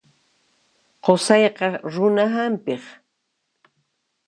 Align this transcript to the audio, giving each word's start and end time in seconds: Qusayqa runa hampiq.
Qusayqa 1.03 1.67
runa 1.95 2.25
hampiq. 2.33 2.83